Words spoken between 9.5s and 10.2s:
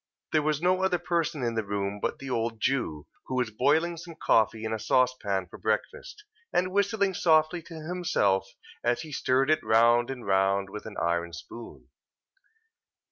it round